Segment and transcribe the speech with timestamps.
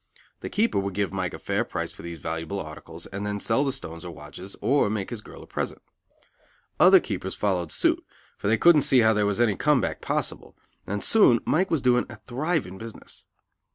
[0.39, 3.63] The keeper would give Mike a fair price for these valuable articles and then sell
[3.63, 5.79] the stones or watches, or make his girl a present.
[6.79, 8.03] Other keepers followed suit,
[8.35, 11.83] for they couldn't see how there was any "come back" possible, and soon Mike was
[11.83, 13.25] doing a thriving business.